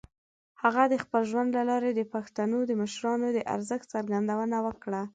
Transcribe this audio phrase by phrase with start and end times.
[0.61, 5.01] هغه د خپل ژوند له لارې د پښتنو د مشرانو د ارزښت څرګندونه وکړه.